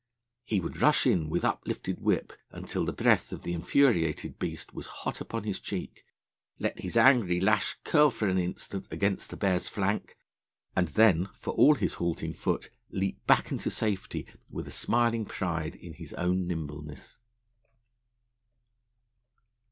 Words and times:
He 0.45 0.59
would 0.59 0.81
rush 0.81 1.05
in 1.05 1.29
with 1.29 1.45
uplifted 1.45 2.01
whip 2.01 2.33
until 2.49 2.85
the 2.85 2.91
breath 2.91 3.31
of 3.31 3.43
the 3.43 3.53
infuriated 3.53 4.39
beast 4.39 4.73
was 4.73 4.87
hot 4.87 5.21
upon 5.21 5.43
his 5.43 5.59
cheek, 5.59 6.05
let 6.57 6.79
his 6.79 6.97
angry 6.97 7.39
lash 7.39 7.75
curl 7.83 8.09
for 8.09 8.27
an 8.27 8.39
instant 8.39 8.87
across 8.91 9.27
the 9.27 9.37
bear's 9.37 9.69
flank, 9.69 10.17
and 10.75 10.87
then, 10.87 11.29
for 11.39 11.53
all 11.53 11.75
his 11.75 11.93
halting 11.93 12.33
foot, 12.33 12.71
leap 12.89 13.23
back 13.27 13.51
into 13.51 13.69
safety 13.69 14.25
with 14.49 14.67
a 14.67 14.71
smiling 14.71 15.23
pride 15.23 15.75
in 15.75 15.93
his 15.93 16.15
own 16.15 16.47
nimbleness. 16.47 17.17